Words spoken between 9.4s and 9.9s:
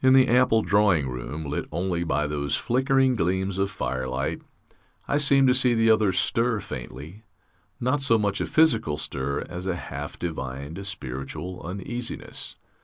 as a